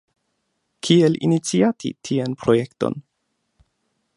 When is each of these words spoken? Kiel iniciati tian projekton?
Kiel 0.87 1.17
iniciati 1.27 1.91
tian 2.09 2.33
projekton? 2.45 2.97